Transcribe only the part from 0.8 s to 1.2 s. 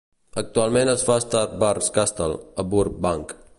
es fa